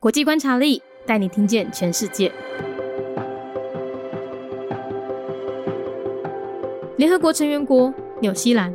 [0.00, 2.32] 国际观察力带你听见全世界。
[6.96, 7.92] 联合国成员国
[8.22, 8.72] 纽西兰，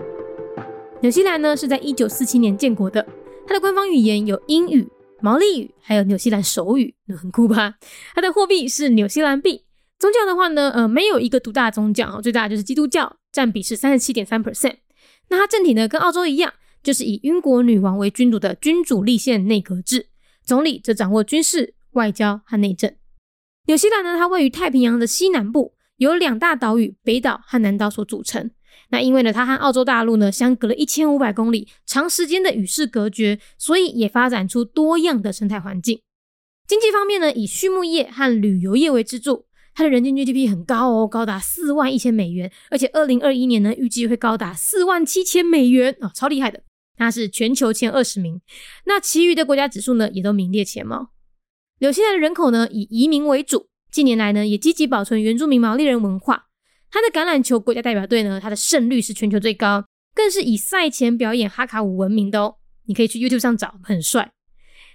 [1.02, 3.04] 纽西兰呢是在一九四七年建国的，
[3.48, 4.88] 它的官方语言有英语、
[5.20, 7.74] 毛利语，还有纽西兰手语，很酷吧？
[8.14, 9.64] 它的货币是纽西兰币。
[9.98, 14.76] 宗教的话呢，呃，没有一个独大宗教，最大就是基督教，占比是三十七点三 percent。
[15.30, 20.10] 那它政体呢，跟澳洲一样，就是以英国女王为君主的君主立宪内阁制，
[20.46, 22.94] 总理则掌握军事、外交和内政。
[23.68, 28.52] 纽西兰呢，它位于太平洋的西南部，由两大岛屿北岛和南岛所组成。
[28.90, 36.00] 那因为呢，它和澳洲大陆呢相隔了一千五百公里，长时间的与世隔绝，所以也发展出多样的生态环境。
[36.68, 39.46] 经济方面呢，以畜牧业和旅游业为支柱。
[39.74, 46.62] 它的人均 GDP 很高哦，高达四万一千美元，而且二零二一年呢，预计会高达四万七千美元啊，超厉害的！
[46.98, 48.42] 它是全球前二十名，
[48.86, 51.10] 那其余的国家指数呢，也都名列前茅。
[51.80, 56.48] 纽西兰的人口呢，以移民为主，近年来呢，也积极保存原住民毛利人文化。
[56.90, 62.56] 它的橄榄球国家代表队呢，它的胜率是全球最高，更是以赛前表演哈卡舞闻名的哦。
[62.86, 64.32] 你可以去 YouTube 上找，很帅。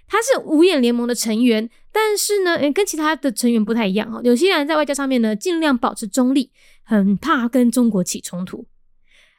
[0.07, 4.21] 他是五眼联盟的成员，但是呢，跟其他的成员不太一样哦。
[4.23, 6.51] 纽西兰在外交上面呢，尽量保持中立，
[6.83, 8.65] 很怕跟中国起冲突。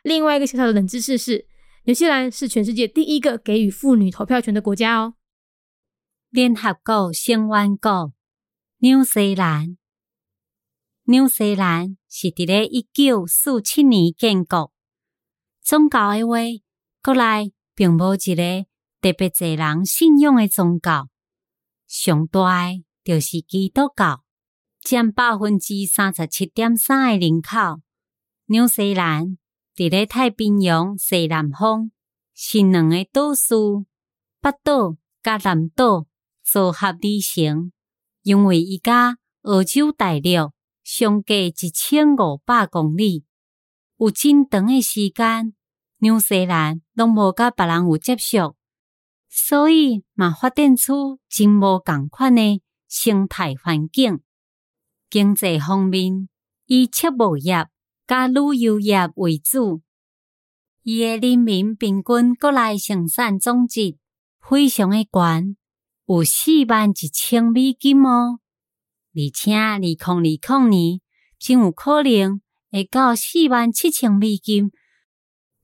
[0.02, 1.44] 另外一个小小的冷知识是，
[1.84, 5.14] 纽西兰是全世界第一个给予妇女投票权的国家哦。
[6.30, 8.12] 联合国成员国
[8.78, 9.76] 纽西兰，
[11.04, 14.72] 纽西兰是伫咧一九四七年建国。
[15.60, 16.38] 宗教的话，
[17.02, 18.66] 国内并无一个。
[19.00, 21.08] 特别侪人信仰的宗教，
[21.88, 24.22] 上大诶就是基督教，
[24.80, 27.82] 占百分之三十七点三诶人口。
[28.46, 29.36] 纽西兰
[29.74, 31.90] 伫咧太平洋西南方，
[32.34, 33.86] 是两个岛屿
[34.38, 36.06] 北岛甲南岛
[36.44, 37.72] 组合而成。
[38.22, 40.52] 因为伊甲澳洲大陆
[40.84, 43.24] 相隔一千五百公里，
[43.96, 45.54] 有真长诶时间，
[45.98, 48.54] 纽西兰拢无甲别人有接触。
[49.30, 54.20] 所以嘛，发展出真无共款诶生态环境。
[55.08, 56.28] 经济方面，
[56.66, 57.66] 以畜牧业
[58.12, 59.80] 甲旅游业为主。
[60.82, 63.96] 伊诶人民平均国内生产总值
[64.38, 65.56] 非常诶悬，
[66.04, 68.38] 有四万一千美金哦。
[69.14, 71.00] 而且二零二零年
[71.38, 74.70] 真有可能会到四万七千美金，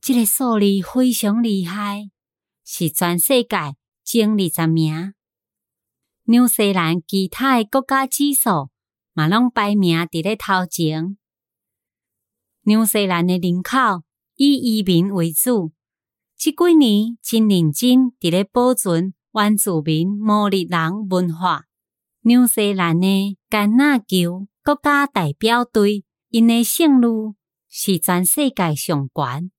[0.00, 2.08] 这个数字非常厉害。
[2.64, 5.12] 是全世界前二十名，
[6.24, 8.70] 纽西兰其他诶国家指数
[9.12, 11.18] 嘛拢排名伫咧头前。
[12.68, 14.02] 纽西兰的人口
[14.36, 15.72] 以移民为主，
[16.36, 21.64] 这几年真认真伫咧保存原住民毛利人文化。
[22.20, 27.34] 纽西兰的橄榄球国家代表队因的胜率
[27.70, 29.50] 是全世界上悬，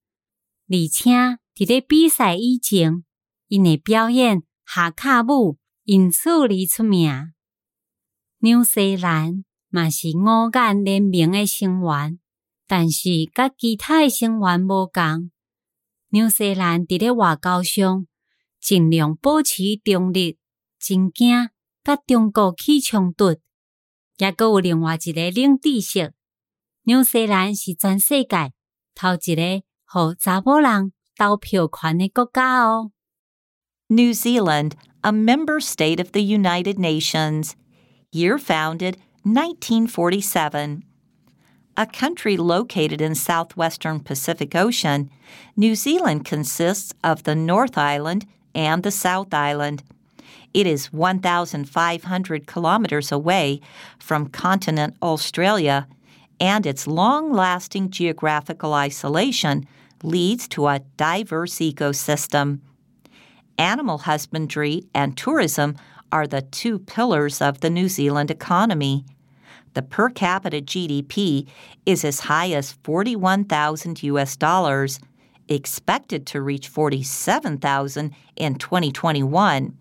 [0.67, 1.39] 而且。
[1.55, 3.03] 伫咧比赛以前，
[3.47, 7.33] 因会表演下卡舞，因此而出名。
[8.37, 12.19] 纽西兰嘛是五眼联盟诶成员，
[12.69, 15.31] 但是甲其他诶成员无共。
[16.09, 18.05] 纽西兰伫咧外交上
[18.61, 20.37] 尽量保持中立，
[20.79, 21.49] 真惊
[21.83, 23.39] 甲中国起冲突。
[24.17, 26.13] 也阁有另外一个冷知识：
[26.83, 28.53] 纽西兰是全世界
[28.93, 32.91] 头一个互查某人讨票款的国家哦。
[33.87, 37.53] New Zealand, a member state of the United Nations.
[38.11, 40.88] Year founded 1947.
[41.79, 45.09] A country located in southwestern Pacific Ocean,
[45.55, 49.81] New Zealand consists of the North Island and the South Island.
[50.53, 53.61] It is 1,500 kilometers away
[53.97, 55.87] from continent Australia,
[56.37, 59.65] and its long lasting geographical isolation
[60.03, 62.59] leads to a diverse ecosystem.
[63.57, 65.77] Animal husbandry and tourism
[66.11, 69.05] are the two pillars of the New Zealand economy.
[69.73, 71.47] The per capita GDP
[71.85, 74.99] is as high as 41,000 US dollars,
[75.47, 79.77] expected to reach 47,000 in 2021,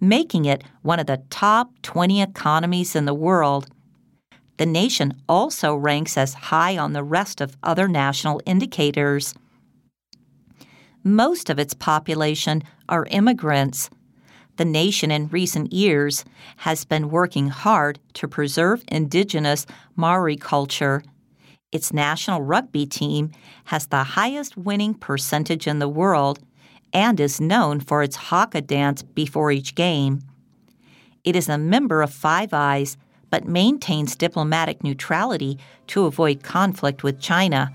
[0.00, 3.66] making it one of the top 20 economies in the world.
[4.56, 9.34] The nation also ranks as high on the rest of other national indicators
[11.04, 13.90] most of its population are immigrants.
[14.56, 16.24] The nation in recent years
[16.58, 19.66] has been working hard to preserve indigenous
[19.96, 21.02] Maori culture.
[21.72, 23.32] Its national rugby team
[23.64, 26.38] has the highest winning percentage in the world
[26.92, 30.22] and is known for its haka dance before each game.
[31.24, 32.96] It is a member of Five Eyes,
[33.30, 35.58] but maintains diplomatic neutrality
[35.88, 37.72] to avoid conflict with China.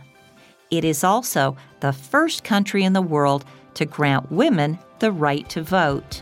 [0.72, 3.44] It is also the first country in the world
[3.74, 6.22] to grant women the right to vote.